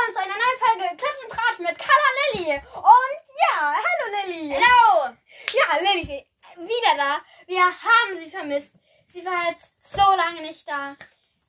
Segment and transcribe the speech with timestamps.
[0.00, 2.54] willkommen zu einer neuen Folge Klatsch und Tratsch mit Carla Lilly.
[2.76, 4.54] Und ja, hallo Lilly.
[4.54, 5.16] Hallo!
[5.52, 6.26] Ja, Lilly,
[6.56, 7.20] wieder da.
[7.46, 8.74] Wir haben sie vermisst.
[9.04, 10.96] Sie war jetzt so lange nicht da.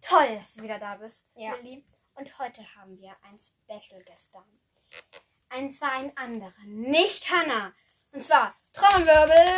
[0.02, 1.54] Toll, dass du wieder da bist, Ja.
[1.56, 1.86] Lilly.
[2.16, 5.56] Und heute haben wir ein Special da.
[5.58, 7.74] Und zwar ein anderer, nicht Hannah.
[8.12, 9.56] Und zwar Trommelwirbel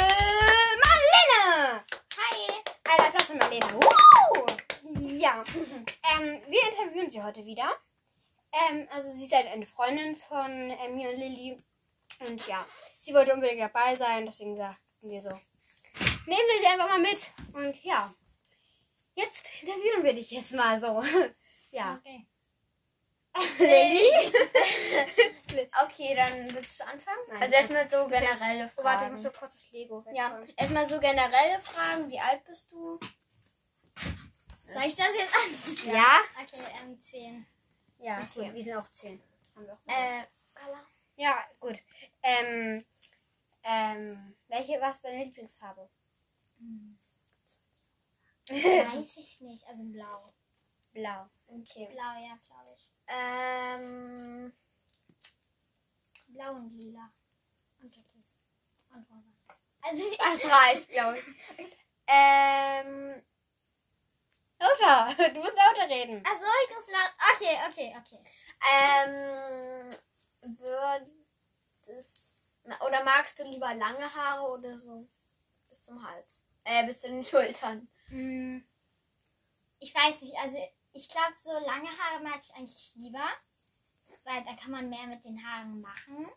[0.84, 1.84] Marlene.
[2.18, 2.64] Hi!
[2.89, 3.73] Ein Applaus für Marlene.
[3.73, 4.46] Woo!
[5.00, 5.44] Ja,
[6.14, 7.75] ähm, wir interviewen sie heute wieder.
[8.70, 11.57] Ähm, also sie ist halt eine Freundin von äh, mir und Lilly.
[12.20, 12.66] Und ja,
[13.00, 17.32] sie wollte unbedingt dabei sein, deswegen sagten wir so, nehmen wir sie einfach mal mit.
[17.54, 18.14] Und ja,
[19.16, 21.02] jetzt interviewen wir dich jetzt mal so.
[21.71, 22.00] ja.
[22.00, 22.28] Okay.
[23.60, 24.32] Lilly?
[25.83, 27.20] Okay, dann willst du anfangen?
[27.30, 29.14] Nein, also erstmal so generelle Oh, warte, ich Fragen.
[29.14, 30.54] muss so kurz das Lego ja, wegholen.
[30.58, 32.09] erstmal so generelle Fragen.
[32.09, 33.00] Wie alt bist du?
[34.64, 35.94] Soll ich das jetzt an?
[35.94, 36.22] Ja?
[36.42, 37.45] Okay, ähm, 10.
[38.03, 38.48] Ja, Okay.
[38.48, 39.22] gut, wir sind auch zehn.
[39.56, 40.23] Haben wir auch Äh?
[41.16, 41.77] Ja, gut.
[42.22, 42.83] Ähm,
[43.64, 45.89] ähm, welche, ist deine Lieblingsfarbe?
[48.50, 50.33] Weiß ich nicht, also blau.
[50.92, 51.30] Blau.
[51.47, 51.88] Okay.
[51.92, 52.89] Blau, ja, glaube ich.
[53.08, 54.53] Ähm,
[56.27, 57.09] Blau und lila.
[57.80, 58.38] Und türkis.
[58.94, 59.33] Und rosa.
[59.81, 61.25] Also, das reicht, glaube ich.
[62.05, 63.23] Ähm,
[64.64, 65.14] Lauter!
[65.33, 66.25] Du musst lauter reden.
[66.25, 67.11] Achso, ich muss laut.
[67.36, 68.19] Okay, okay, okay.
[68.72, 69.89] ähm,
[71.86, 75.08] würdest, oder magst du lieber lange Haare oder so
[75.70, 76.47] bis zum Hals?
[76.64, 77.89] Äh, bis zu den Schultern.
[78.08, 78.66] Hm,
[79.80, 80.58] Ich weiß nicht, also
[80.94, 83.27] ich glaube, so lange Haare mag ich eigentlich lieber.
[84.25, 86.31] Weil da kann man mehr mit den Haaren machen.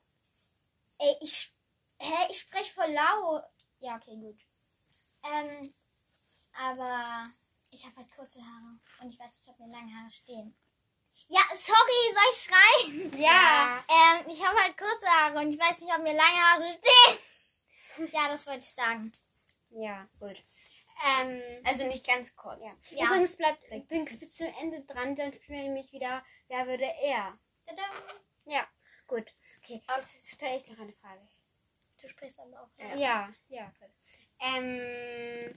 [0.99, 1.55] Ey, ich.
[1.99, 3.45] Hä, ich spreche voll laut.
[3.79, 4.41] Ja, okay, gut.
[5.23, 5.73] Ähm,
[6.53, 7.23] aber
[7.72, 8.78] ich habe halt kurze Haare.
[9.00, 10.55] Und ich weiß nicht, ob mir lange Haare stehen.
[11.28, 13.19] Ja, sorry, soll ich schreien?
[13.20, 13.83] Ja.
[13.89, 17.19] Ähm, ich habe halt kurze Haare und ich weiß nicht, ob mir lange Haare stehen.
[18.12, 19.10] Ja, das wollte ich sagen.
[19.71, 20.37] Ja, gut.
[21.19, 22.62] Ähm, Also nicht ganz kurz.
[22.65, 22.72] ja.
[22.91, 23.06] Ja.
[23.06, 27.38] Übrigens bleibt übrigens bis zum Ende dran, dann spielen wir nämlich wieder, wer würde er?
[27.65, 27.91] Tadam.
[28.44, 28.66] Ja,
[29.06, 29.32] gut.
[29.62, 31.26] Okay, jetzt stelle ich noch eine Frage.
[32.00, 32.69] Du sprichst aber auch.
[32.78, 32.94] Ja.
[32.97, 33.91] Ja, ja, gut.
[34.41, 35.55] Ähm,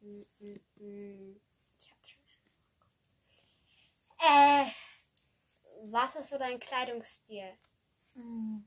[0.00, 1.40] mm, mm, mm, mm.
[1.78, 2.20] ich hab schon.
[4.18, 4.66] Äh,
[5.84, 7.58] was ist so dein Kleidungsstil?
[8.14, 8.66] Hm.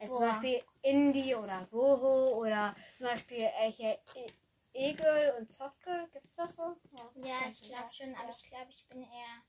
[0.00, 0.28] Also zum.
[0.28, 4.32] Beispiel Indie oder Boho oder zum Beispiel welche E-
[4.74, 6.76] E-Girl und Softgirl, gibt's das so?
[7.16, 9.42] Ja, ich glaube schon, aber ich glaube, ich bin eher.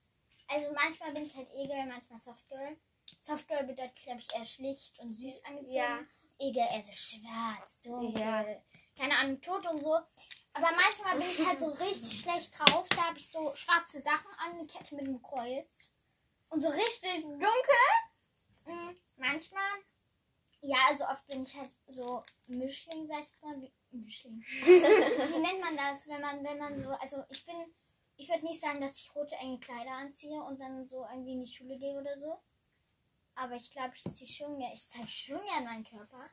[0.48, 2.78] Also manchmal bin ich halt E-Girl, manchmal Softgirl.
[3.20, 5.76] Softgirl bedeutet, glaube ich, eher schlicht und süß angezogen.
[5.76, 6.00] Ja.
[6.40, 8.46] E-Girl eher so schwarz, dunkel, Ja.
[8.98, 10.00] keine Ahnung, tot und so.
[10.54, 12.88] Aber manchmal bin ich halt so richtig schlecht drauf.
[12.90, 15.94] Da habe ich so schwarze Sachen an, eine Kette mit einem Kreuz.
[16.50, 17.46] Und so richtig dunkel.
[18.66, 18.96] Mhm.
[19.18, 19.84] Manchmal.
[20.62, 23.62] Ja, also oft bin ich halt so Mischling, sag ich mal.
[23.62, 24.44] Wie, Mischling.
[24.66, 27.56] Wie nennt man das, wenn man, wenn man so, also ich bin,
[28.18, 31.44] ich würde nicht sagen, dass ich rote enge Kleider anziehe und dann so irgendwie in
[31.44, 32.40] die Schule gehe oder so.
[33.36, 36.30] Aber ich glaube, ich ziehe schon gerne, ich zeige schon gerne meinen Körper.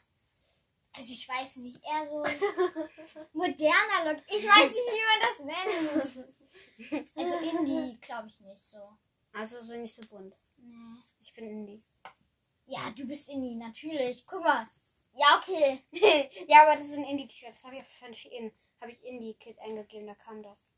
[0.97, 2.23] Also ich weiß nicht, eher so
[3.33, 4.23] moderner Look.
[4.29, 6.27] Ich weiß nicht, wie man das nennt.
[7.17, 8.79] Also Indie, glaube ich nicht so.
[9.33, 10.35] Also so nicht so bunt.
[10.59, 10.99] Nee.
[11.23, 11.83] Ich bin Indie.
[12.67, 14.27] Ja, du bist Indie, natürlich.
[14.27, 14.69] Guck mal.
[15.15, 15.83] Ja, okay.
[16.49, 17.49] ja, aber das ist ein Indie-T-Shirt.
[17.51, 18.53] Das habe ich auf von Shein.
[18.81, 20.69] Habe ich Indie-Kit eingegeben, da kam das.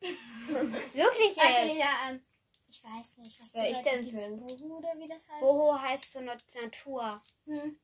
[0.00, 1.38] Wirklich jetzt?
[1.38, 2.20] Okay, ja, ähm,
[2.68, 5.40] ich weiß nicht, was Wer ich denn für ein- Boho oder wie das heißt?
[5.40, 7.22] Boho heißt so Nat- Natur.
[7.46, 7.78] Hm.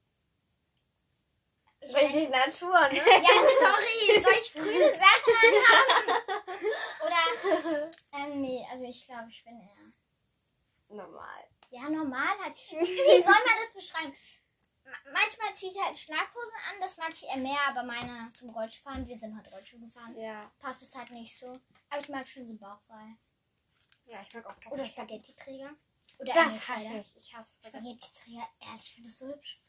[1.93, 2.97] Richtig Natur, ne?
[3.07, 6.23] Ja, sorry, soll ich grüne Sachen anhaben?
[7.05, 9.93] Oder, ähm, nee, also ich glaube, ich bin eher,
[10.89, 11.45] Normal.
[11.71, 12.57] ja, normal halt.
[12.71, 14.15] Wie soll man das beschreiben?
[14.85, 18.51] Ma- Manchmal ziehe ich halt Schlaghosen an, das mag ich eher mehr, aber meine zum
[18.51, 20.41] Rollschuhfahren, wir sind heute Rollschuh gefahren, Ja.
[20.61, 21.47] passt es halt nicht so.
[21.91, 23.17] Aber ich mag schon so bauchfrei.
[24.07, 24.85] Ja, ich mag auch Oder Kartoffeln.
[24.87, 25.71] Spaghetti-Träger.
[26.19, 27.17] Oder Das hasse ich.
[27.17, 27.99] Ich hasse Spaghetti.
[27.99, 29.61] Spaghetti-Träger, ehrlich, ich finde das so hübsch.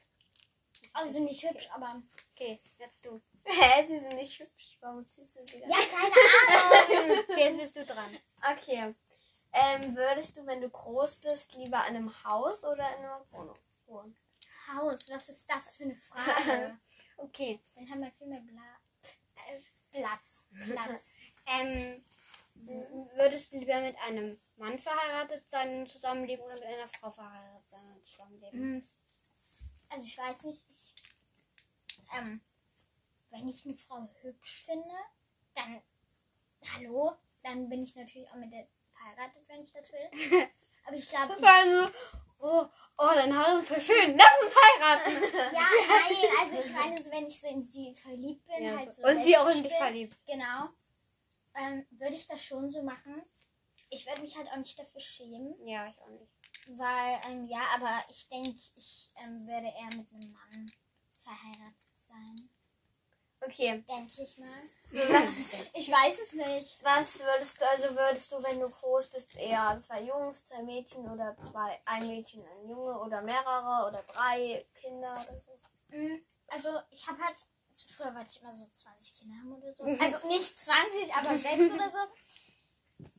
[0.95, 2.01] Also nicht hübsch, aber.
[2.31, 3.21] Okay, jetzt du.
[3.43, 4.77] Hä, sie sind nicht hübsch.
[4.79, 5.69] Warum ziehst du sie dann?
[5.69, 7.25] Ja, keine Ahnung.
[7.29, 8.17] Okay, jetzt bist du dran.
[8.51, 8.95] Okay.
[9.53, 13.57] Ähm, würdest du, wenn du groß bist, lieber in einem Haus oder in einer Wohnung
[13.85, 14.17] wohnen?
[14.73, 16.79] Haus, was ist das für eine Frage?
[17.17, 17.61] Okay.
[17.75, 18.61] Dann haben wir viel mehr Bla
[19.47, 20.49] äh, Platz.
[20.69, 21.13] Platz.
[21.47, 22.03] Ähm,
[23.15, 27.69] würdest du lieber mit einem Mann verheiratet sein und zusammenleben oder mit einer Frau verheiratet
[27.69, 28.59] sein und zusammenleben?
[28.59, 28.89] Hm.
[29.89, 30.93] Also ich weiß nicht, ich,
[32.17, 32.41] ähm,
[33.29, 34.95] wenn ich eine Frau hübsch finde,
[35.53, 35.81] dann,
[36.73, 40.09] hallo, dann bin ich natürlich auch mit der verheiratet, wenn ich das will.
[40.85, 41.91] Aber ich glaube, Vor allem so,
[42.39, 42.65] oh,
[42.97, 44.17] oh, dein Haus ist voll schön.
[44.17, 45.11] Lass uns heiraten.
[45.53, 48.93] ja, nein, also ich meine, so, wenn ich so in sie verliebt bin, Ja, halt
[48.93, 49.03] so.
[49.03, 50.25] Und sie auch in dich bin, verliebt.
[50.27, 50.69] Genau.
[51.55, 53.23] Ähm, würde ich das schon so machen.
[53.89, 56.31] Ich würde mich halt auch nicht dafür schämen, Ja, ich auch nicht.
[56.67, 60.71] Weil, ähm, ja, aber ich denke, ich ähm, würde eher mit einem Mann
[61.21, 62.49] verheiratet sein.
[63.41, 63.83] Okay.
[63.87, 64.63] Denke ich mal.
[64.91, 66.83] Was, Ich weiß es nicht.
[66.83, 71.07] was würdest du, also würdest du, wenn du groß bist, eher zwei Jungs, zwei Mädchen
[71.09, 75.51] oder zwei, ein Mädchen, ein Junge oder mehrere oder drei Kinder oder so?
[75.89, 77.37] Mm, Also, ich habe halt,
[77.95, 79.83] früher wollte ich immer so 20 Kinder haben oder so.
[79.83, 81.99] Also nicht 20, aber 6 oder so.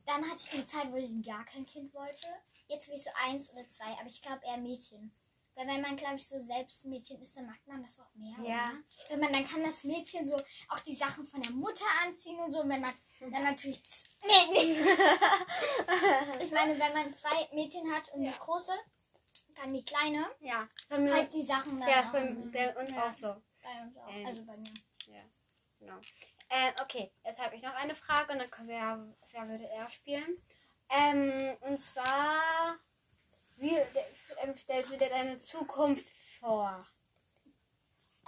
[0.05, 2.27] Dann hatte ich eine Zeit, wo ich gar kein Kind wollte.
[2.67, 5.11] Jetzt will ich so eins oder zwei, aber ich glaube eher Mädchen.
[5.55, 8.13] Weil wenn man, glaube ich, so selbst ein Mädchen ist, dann macht man das auch
[8.13, 8.35] mehr.
[8.47, 8.69] Ja.
[8.69, 8.83] Oder?
[9.09, 10.35] Wenn man, dann kann das Mädchen so
[10.69, 12.59] auch die Sachen von der Mutter anziehen und so.
[12.61, 13.81] Und wenn man dann natürlich.
[14.23, 14.77] Nee, nee.
[16.43, 18.71] ich meine, wenn man zwei Mädchen hat und die große,
[19.55, 20.67] dann die kleine, Ja.
[20.89, 23.09] Bei mir, halt die Sachen dann ja, ist auch- bei, bei uns Ja.
[23.09, 23.27] auch so.
[23.63, 24.09] Bei uns auch.
[24.13, 24.73] Ähm, Also bei mir.
[25.79, 25.97] Genau.
[26.49, 29.67] Äh, okay, jetzt habe ich noch eine Frage und dann können wir ja, wer würde
[29.69, 30.37] er spielen?
[30.89, 32.77] Ähm, und zwar,
[33.57, 33.77] wie
[34.43, 36.07] ähm, stellst du dir deine Zukunft
[36.39, 36.85] vor?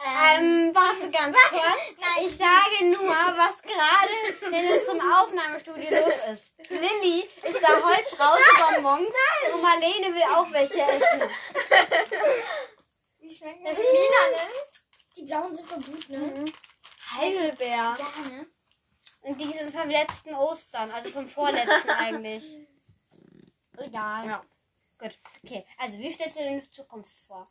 [0.02, 1.94] Ähm, warte ganz kurz.
[2.00, 2.26] Nein.
[2.26, 6.54] Ich sage nur, was gerade in unserem Aufnahmestudio los ist.
[6.70, 9.14] Lilly ist da heute Brausebonbons
[9.54, 11.22] und Marlene will auch welche essen.
[13.20, 14.52] Wie schmecken Das lila, ne?
[15.18, 16.46] Die blauen sind voll gut, ne?
[17.18, 17.98] Heidelbeer.
[18.00, 18.46] Ja, ne?
[19.21, 22.44] Und die sind vom letzten Ostern, also vom vorletzten eigentlich.
[23.77, 24.25] Egal.
[24.27, 24.45] Ja.
[24.98, 25.66] Gut, okay.
[25.77, 27.45] Also, wie stellst du dir deine Zukunft vor?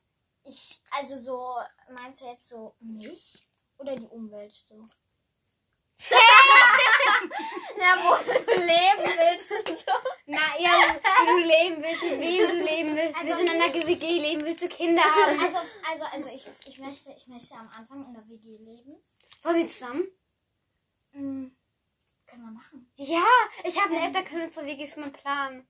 [0.44, 1.56] Ich, also so,
[1.98, 3.46] meinst du jetzt so mich
[3.78, 4.88] oder die Umwelt so?
[7.80, 9.48] Ja, wo du leben willst.
[9.84, 9.92] So.
[10.26, 13.62] Na, ja, wie du leben willst, mit wem du leben willst, Also- willst du in
[13.62, 15.40] einer WG leben, willst du Kinder haben?
[15.40, 15.58] Also,
[15.90, 19.02] also, also ich, ich möchte, ich möchte am Anfang in der WG leben.
[19.42, 20.06] Wollen wir zusammen?
[21.12, 21.56] Mhm.
[22.28, 22.90] Können wir machen.
[22.96, 23.24] Ja,
[23.64, 25.66] ich habe eine App, da können wir unsere WG für einen Plan.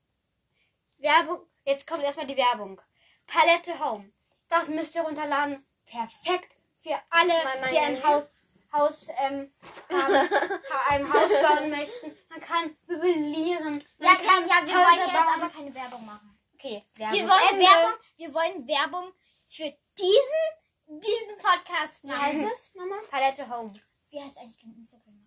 [0.98, 2.80] Werbung, jetzt kommt erstmal die Werbung.
[3.26, 4.10] Palette Home.
[4.48, 5.64] Das müsst ihr runterladen.
[5.86, 7.32] Perfekt für alle,
[7.70, 8.02] die ein.
[8.02, 8.24] Haus,
[8.72, 9.52] Haus ähm,
[9.90, 12.16] haben, ha- ein Haus bauen möchten.
[12.28, 13.82] Man kann möblieren.
[13.98, 15.42] Ja, kann ja, wir Häuser wollen jetzt bauen.
[15.42, 16.38] aber keine Werbung machen.
[16.54, 17.18] Okay, Werbung.
[17.18, 17.64] Wir wollen Ende.
[17.64, 19.12] Werbung, wir wollen Werbung
[19.46, 22.48] für diesen, diesen Podcast Wie heißt machen.
[22.50, 22.96] das, Mama?
[23.10, 23.72] Palette Home.
[24.10, 25.17] Wie heißt eigentlich dein Instagram-Account?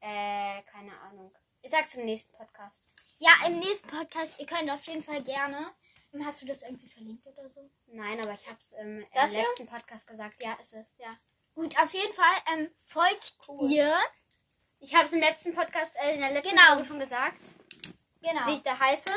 [0.00, 1.34] Äh, keine Ahnung.
[1.62, 2.82] Ich sag's im nächsten Podcast.
[3.18, 5.72] Ja, im nächsten Podcast, ihr könnt auf jeden Fall gerne.
[6.24, 7.68] Hast du das irgendwie verlinkt oder so?
[7.86, 10.42] Nein, aber ich hab's im, im letzten Podcast gesagt.
[10.42, 11.08] Ja, ist es, ja.
[11.54, 13.34] Gut, auf jeden Fall ähm, folgt
[13.70, 13.94] ihr.
[14.80, 16.68] Ich habe es im letzten Podcast, äh, in der letzten Genau.
[16.68, 17.40] Folge schon gesagt,
[18.22, 18.46] Genau.
[18.46, 19.10] wie ich da heiße.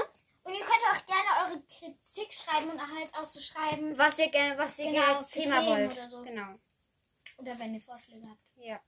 [0.44, 3.96] Und ihr könnt auch gerne eure Kritik schreiben und halt auch so schreiben.
[3.98, 5.92] Was ihr gerne, was ihr Genau, gerne als Thema wollt.
[5.94, 6.24] oder so.
[6.24, 6.48] Genau.
[7.38, 8.44] Oder wenn ihr Vorschläge habt.
[8.56, 8.80] Ja.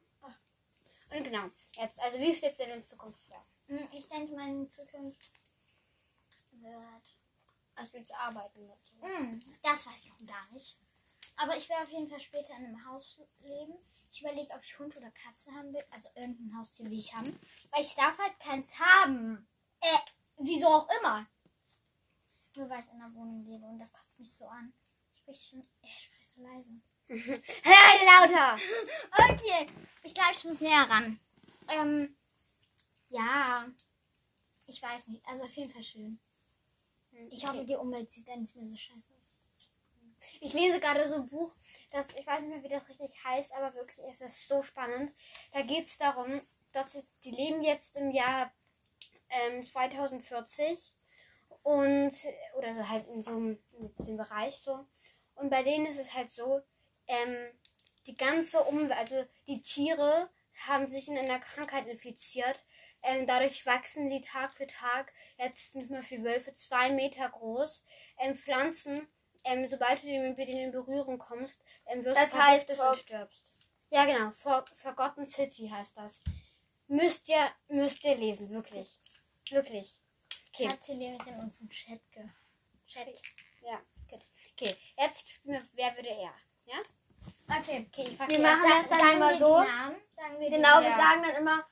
[1.16, 1.50] Und genau.
[1.76, 3.46] Jetzt, also wie stellst du dir in Zukunft vor?
[3.68, 5.20] Hm, Ich denke, meine Zukunft
[6.52, 7.18] wird.
[7.76, 8.80] Als wir zu arbeiten wird.
[9.02, 10.78] Hm, das weiß ich noch gar nicht.
[11.38, 13.74] Aber ich werde auf jeden Fall später in einem Haus leben.
[14.12, 15.84] Ich überlege, ob ich Hund oder Katze haben will.
[15.90, 17.40] Also irgendein Haustier will ich haben.
[17.72, 19.48] Weil ich darf halt keins haben.
[19.82, 19.98] Äh,
[20.38, 21.26] wieso auch immer.
[22.56, 24.72] Nur weil ich in einer Wohnung lebe und das kotzt mich so an.
[25.18, 25.68] Sprich schon.
[25.82, 26.72] Er spricht so leise.
[27.64, 28.58] Hey, lauter!
[29.32, 29.68] Okay.
[30.04, 31.20] Ich glaube, ich muss näher ran.
[31.70, 32.16] Ähm,
[33.10, 33.68] ja.
[34.68, 35.26] Ich weiß nicht.
[35.28, 36.20] Also auf jeden Fall schön.
[37.30, 39.36] Ich hoffe, die Umwelt sieht dann nicht mehr so scheiße aus.
[40.40, 41.54] Ich lese gerade so ein Buch,
[41.92, 45.14] das, ich weiß nicht mehr, wie das richtig heißt, aber wirklich ist es so spannend.
[45.52, 46.42] Da geht es darum,
[46.72, 48.52] dass die leben jetzt im Jahr
[49.30, 50.94] ähm, 2040
[51.64, 52.14] und,
[52.58, 54.86] oder so halt in so einem in diesem Bereich so.
[55.36, 56.62] Und bei denen ist es halt so,
[57.08, 57.52] ähm,
[58.06, 60.30] die ganze Umwelt, also die Tiere
[60.68, 62.64] haben sich in einer Krankheit infiziert.
[63.02, 65.12] Ähm, dadurch wachsen sie Tag für Tag.
[65.38, 67.84] Jetzt sind zum Beispiel Wölfe zwei Meter groß.
[68.20, 69.08] Ähm, Pflanzen,
[69.44, 73.54] ähm, sobald du mit denen in Berührung kommst, ähm, wirst Das du heißt, und stirbst.
[73.90, 74.32] Ja, genau.
[74.32, 76.22] For Forgotten City heißt das.
[76.88, 79.00] Müsst ihr, müsst ihr lesen, wirklich.
[79.50, 80.00] Wirklich.
[80.50, 80.70] Okay.
[80.70, 82.26] Hat sie nämlich in unserem Chat ge.
[82.88, 83.08] Chat.
[83.62, 84.24] Ja, gut.
[84.52, 86.34] Okay, jetzt spielen wir, wer würde er?
[86.66, 86.80] Ja?
[87.60, 87.88] Okay.
[87.92, 89.58] Okay, ich Wir machen das dann immer so.
[89.60, 89.96] Namen?
[90.34, 91.64] Sagen wir Genau, wir sagen dann immer.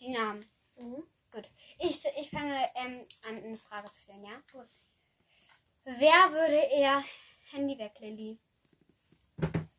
[0.00, 0.44] die Namen.
[1.32, 1.50] Gut.
[1.80, 4.40] Ich, ich fange ähm, an, eine Frage zu stellen, ja?
[4.52, 4.68] Gut.
[5.84, 7.02] Wer würde eher.
[7.50, 8.38] Handy weg, Lilly.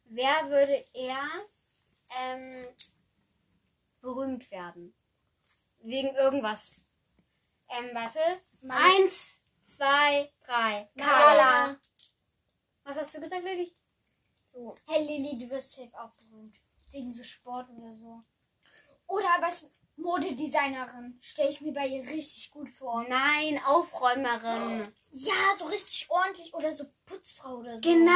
[0.06, 1.24] Wer würde eher
[2.20, 2.66] ähm,
[4.02, 4.94] berühmt werden?
[5.80, 6.76] Wegen irgendwas.
[7.70, 8.20] Ähm, warte.
[8.68, 10.90] Eins, zwei, drei.
[10.98, 11.78] Carla.
[12.84, 13.74] Was hast du gesagt, Lilly?
[14.52, 14.76] So.
[14.88, 16.58] Hey Lilly, du wirst safe auch berühmt.
[16.92, 18.20] Wegen so Sport oder so.
[19.08, 19.66] Oder was
[19.96, 21.18] Modedesignerin.
[21.22, 23.04] Stelle ich mir bei ihr richtig gut vor.
[23.10, 24.88] Nein, Aufräumerin.
[25.10, 26.54] Ja, so richtig ordentlich.
[26.54, 27.82] Oder so Putzfrau oder so.
[27.82, 28.12] Genau.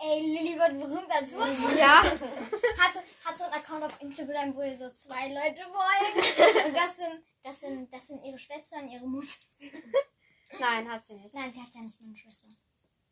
[0.00, 1.76] Ey, Lilly wird berühmt als Putzfrau.
[1.76, 2.02] Ja.
[2.78, 6.66] Hat, so- hat so einen Account auf Instagram, wo ihr so zwei Leute wollen.
[6.66, 9.32] Und das sind, das sind, das sind ihre Schwester und ihre Mutter.
[10.58, 11.34] Nein, hat sie nicht.
[11.34, 12.48] Nein, sie hat ja nicht meine Schwester.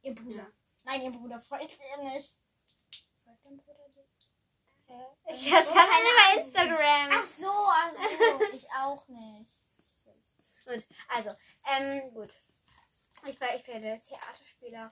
[0.03, 0.37] Ihr Bruder.
[0.37, 0.47] Ja.
[0.85, 2.39] Nein, ihr Bruder folgt mir nicht.
[3.25, 4.05] Folgt dein Bruder dir?
[5.29, 7.11] Ich nicht bei Instagram.
[7.13, 8.45] Ach so, ach so.
[8.53, 9.51] ich auch nicht.
[10.67, 11.31] Gut, also,
[11.71, 12.33] ähm, gut.
[13.25, 14.91] Ich, war, ich werde Theaterspielerin.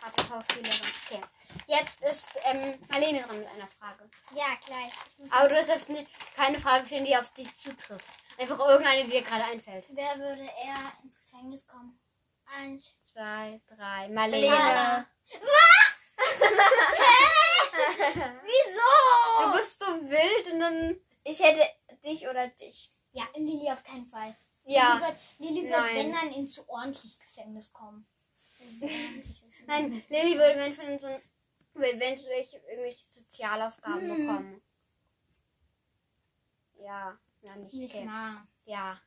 [0.00, 0.92] Theaterschauspielerin.
[1.06, 1.20] Okay.
[1.66, 4.08] Jetzt ist ähm, Marlene dran mit einer Frage.
[4.34, 4.92] Ja, gleich.
[5.32, 8.06] Aber du darfst nicht- keine Frage stellen, die auf dich zutrifft.
[8.38, 9.86] Einfach irgendeine, die dir gerade einfällt.
[9.90, 11.98] Wer würde eher ins Gefängnis kommen?
[12.46, 12.94] Eins.
[13.00, 14.08] Zwei, drei.
[14.08, 14.54] Marlene.
[14.54, 15.06] Carla.
[18.42, 19.44] Wieso?
[19.44, 21.00] Du bist so wild und dann.
[21.32, 21.62] Ich hätte
[22.04, 22.92] dich oder dich.
[23.12, 24.36] Ja, Lilly auf keinen Fall.
[24.64, 24.94] Ja.
[24.94, 25.96] Lilly wird, Lilly wird Nein.
[25.96, 28.06] wenn dann in zu ordentlich Gefängnis kommen.
[28.58, 28.88] Wenn sie
[29.48, 29.64] so.
[29.66, 31.22] Nein, Lilly würde Menschen in so ein.
[31.74, 34.18] welche, irgendwelche Sozialaufgaben Hm.
[34.26, 34.62] bekommen.
[36.74, 37.18] Ja.
[37.40, 37.72] Ja, nicht.
[37.74, 38.04] Nicht Okay.
[38.04, 38.46] nah.
[38.66, 39.00] Ja.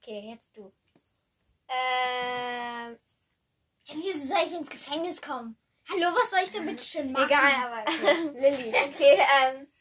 [0.00, 0.72] Okay, jetzt du.
[1.68, 2.98] Ähm,
[3.84, 5.56] Hey, wieso soll ich ins Gefängnis kommen?
[5.88, 7.26] Hallo, was soll ich denn bitte schön machen?
[7.26, 8.28] Egal, aber okay.
[8.34, 8.68] Lilly.
[8.68, 9.72] okay, ähm,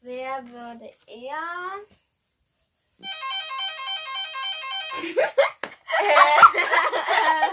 [0.00, 1.38] wer würde eher...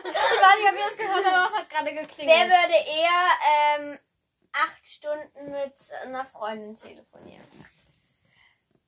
[0.04, 2.38] Ich weiß nicht, ob ihr das gehört habt, aber es hat gerade geklingelt.
[2.38, 3.30] Wer würde eher
[3.92, 4.00] ähm,
[4.54, 7.46] acht Stunden mit einer Freundin telefonieren?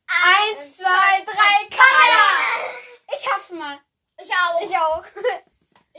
[0.10, 2.72] Eins, zwei, drei, Carla!
[3.14, 3.80] Ich hab's mal.
[4.20, 4.62] Ich auch.
[4.62, 5.06] Ich auch.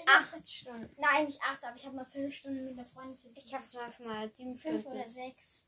[0.00, 0.94] Ich hab- Acht Stunden.
[0.96, 3.44] Nein, nicht acht, aber ich habe mal fünf Stunden mit einer Freundin telefoniert.
[3.44, 4.96] Ich hab's mal, mal sieben fünf Stunden.
[5.00, 5.66] oder sechs.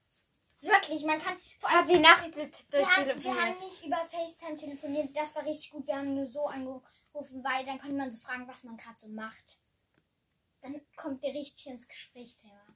[0.61, 1.37] Wirklich, man kann.
[1.39, 5.71] Ich hab die Nacht Wir haben, wir haben nicht über FaceTime telefoniert, das war richtig
[5.71, 5.87] gut.
[5.87, 9.09] Wir haben nur so angerufen, weil dann konnte man so fragen, was man gerade so
[9.09, 9.59] macht.
[10.61, 12.67] Dann kommt der richtig ins Gespräch, Thema.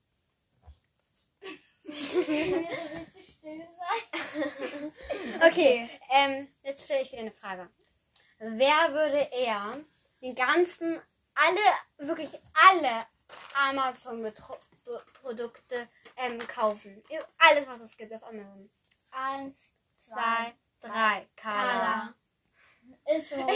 [5.46, 7.68] Okay, ähm, jetzt stelle ich wieder eine Frage.
[8.38, 9.78] Wer würde eher
[10.22, 10.98] den ganzen,
[11.34, 11.60] alle,
[11.98, 13.06] wirklich alle
[13.68, 14.73] Amazon-Produkte
[16.16, 17.02] ähm, kaufen?
[17.38, 18.70] Alles, was es gibt auf Amazon.
[19.10, 22.14] Eins, Zwei, drei, Carla.
[23.16, 23.36] Ist so.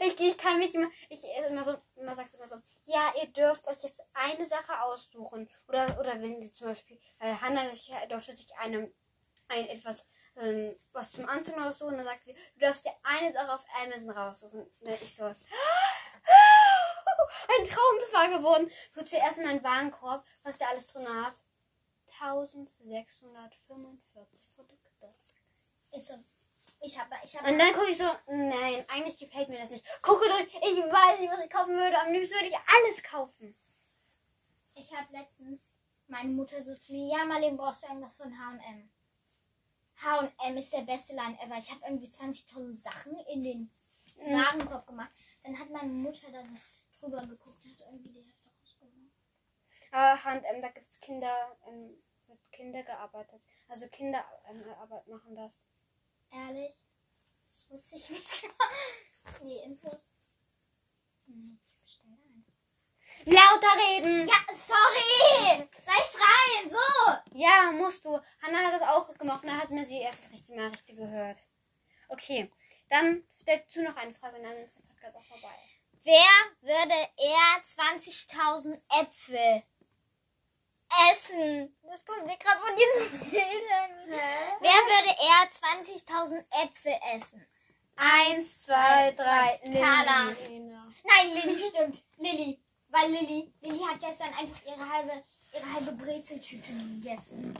[0.00, 3.28] Ich, ich kann mich immer, ich ist immer so, immer sagt immer so, ja, ihr
[3.28, 5.48] dürft euch jetzt eine Sache aussuchen.
[5.68, 8.90] Oder, oder wenn sie zum Beispiel, äh, Hannah sich, durfte sich eine,
[9.46, 13.52] ein etwas, ähm, was zum Anziehen raussuchen, dann sagt sie, du darfst dir eine Sache
[13.52, 14.68] auf Amazon raussuchen.
[14.80, 15.32] Und ich so,
[17.58, 18.70] ein Traum, das war geworden.
[18.94, 21.34] Guck zuerst in meinen Warenkorb, was der alles drin hat.
[22.20, 25.14] 1645 Produkte.
[25.92, 26.14] Ist so.
[26.80, 27.50] Ich habe, ich habe.
[27.50, 29.84] Und dann gucke ich so, nein, eigentlich gefällt mir das nicht.
[30.02, 31.98] Gucke durch, ich weiß nicht, was ich kaufen würde.
[31.98, 33.56] Am liebsten würde ich alles kaufen.
[34.74, 35.68] Ich habe letztens
[36.06, 38.88] meine Mutter so zu mir, ja, Marlene, brauchst du irgendwas von H&M?
[40.02, 41.58] H&M ist der beste Laden ever.
[41.58, 43.70] Ich habe irgendwie 20.000 Sachen in den
[44.16, 45.10] Warenkorb gemacht.
[45.42, 46.60] Dann hat meine Mutter dann
[46.98, 49.12] drüber geguckt hat irgendwie die Hälfte rausgeholt.
[49.90, 53.40] Aber H&M, da gibt es Kinder, ähm, wird Kinder gearbeitet.
[53.68, 55.66] Also Kinder ähm, Arbeit machen das.
[56.30, 56.74] Ehrlich?
[57.50, 58.48] Das wusste ich nicht.
[59.42, 60.14] Die Infos.
[61.26, 62.44] Nee, ich bestelle ein.
[63.26, 64.28] Lauter reden!
[64.28, 65.68] Ja, sorry!
[65.82, 67.38] Sei schreien, so!
[67.38, 68.18] Ja, musst du.
[68.42, 71.38] Hannah hat das auch gemacht da hat mir sie erst richtig mal richtig gehört.
[72.08, 72.50] Okay,
[72.88, 75.56] dann stellst du noch eine Frage und dann ist der Podcast auch vorbei.
[76.08, 79.62] Wer würde eher 20.000 Äpfel
[81.10, 81.76] essen?
[81.82, 83.44] Das kommt mir gerade von diesem Bild.
[84.60, 87.46] Wer würde eher 20.000 Äpfel essen?
[87.96, 89.60] Eins, zwei, drei.
[89.64, 89.78] Lilly.
[89.78, 90.24] Carla.
[90.24, 92.02] Nein, Lilly stimmt.
[92.16, 92.58] Lilly.
[92.88, 97.52] Weil Lilly, Lilly hat gestern einfach ihre halbe, ihre halbe Brezeltüte gegessen.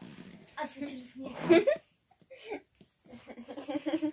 [0.57, 1.67] Als wir telefoniert haben.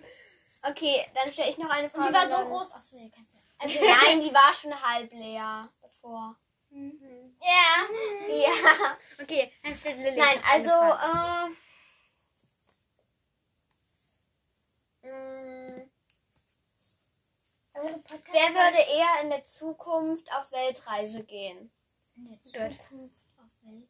[0.68, 2.08] Okay, dann stelle ich noch eine Frage.
[2.08, 2.72] Die war so groß.
[2.72, 3.35] Achso, ihr kennt sie.
[3.58, 6.36] Also, Nein, die war schon halb leer davor.
[6.70, 7.88] ja.
[8.28, 8.98] Ja.
[9.22, 10.18] Okay, dann stellt Lilly.
[10.18, 11.56] Nein, also, Frage.
[15.02, 15.86] äh, mh,
[17.72, 21.70] Podcast wer würde eher in der Zukunft auf Weltreise gehen?
[22.16, 23.88] in der Zukunft auf Welt?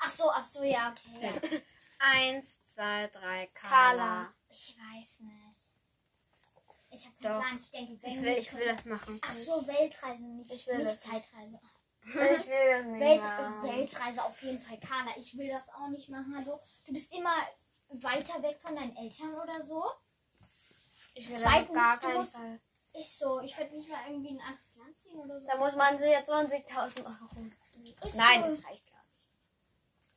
[0.00, 1.62] Ach so, ach so, ja, okay.
[1.98, 3.96] Eins, zwei, drei, Carla.
[3.96, 4.34] Carla.
[4.48, 5.69] Ich weiß nicht.
[6.90, 7.40] Ich habe keinen.
[7.40, 7.58] Plan.
[7.58, 9.20] Ich denke, wenn Ich will, ich will das machen.
[9.22, 11.00] Ach so, Weltreise, nicht, Ich will nicht das.
[11.00, 11.60] Zeitreise.
[12.02, 13.62] Ich will das nicht Welt, machen.
[13.62, 15.10] Weltreise auf jeden Fall, Carla.
[15.18, 16.34] Ich will das auch nicht machen.
[16.36, 17.34] Hallo, du bist immer
[17.90, 19.84] weiter weg von deinen Eltern oder so.
[21.14, 22.60] Ich will Zweitens, gar du keinen musst- Fall.
[22.92, 25.46] Ich so, ich würde nicht mal irgendwie in ein anderes Land ziehen oder so.
[25.46, 28.06] Da muss man sich jetzt 20.000 Euro.
[28.06, 28.48] Ist Nein, so.
[28.56, 29.28] das reicht gar nicht.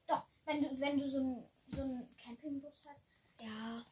[0.08, 3.02] Doch, wenn du, wenn du so einen so einen Campingbus hast.
[3.40, 3.86] Ja.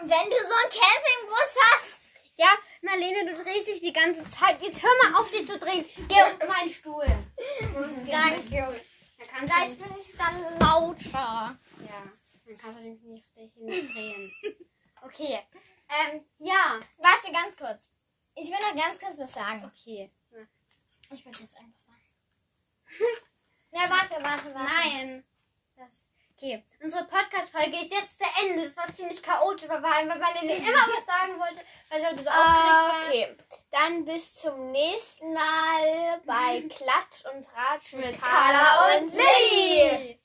[0.00, 2.10] Wenn du so einen Campingbus hast.
[2.36, 2.48] Ja,
[2.82, 4.62] Marlene, du drehst dich die ganze Zeit.
[4.62, 5.84] Jetzt hör mal auf, dich zu drehen.
[6.08, 7.06] Geh auf meinen Stuhl.
[8.06, 8.80] Danke.
[9.18, 11.58] Vielleicht bin ich dann lauter.
[11.80, 12.02] ja,
[12.46, 14.32] dann kannst du dich nicht, dich nicht drehen.
[15.02, 15.40] Okay.
[15.88, 16.78] Ähm, ja.
[16.98, 17.90] Warte ganz kurz.
[18.36, 19.64] Ich will noch ganz kurz was sagen.
[19.64, 20.10] Okay.
[21.10, 21.98] Ich will jetzt einfach sagen.
[23.72, 24.74] ja, warte, warte, warte.
[24.74, 25.24] Nein.
[25.76, 26.06] Das,
[26.38, 26.64] okay.
[26.82, 28.62] Unsere Podcast-Folge ist jetzt zu Ende.
[28.62, 32.68] Es war ziemlich chaotisch, weil Marlene immer was sagen wollte, weil sie heute so aufgeregt
[32.68, 33.06] war.
[33.08, 33.36] Okay,
[33.70, 40.20] dann bis zum nächsten Mal bei Klatsch und Tratsch mit, Mit Carla und Lilly.